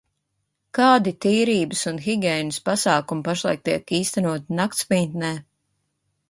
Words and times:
Kādi 0.77 1.11
tīrības 1.25 1.83
un 1.91 1.99
higiēnas 2.05 2.57
pasākumi 2.71 3.23
pašlaik 3.29 3.63
tiek 3.69 3.95
īstenoti 3.99 4.57
naktsmītnē? 4.63 5.33